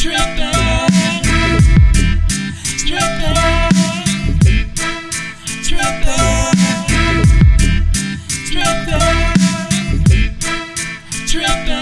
tripping. 0.00 1.19
Pero 11.50 11.79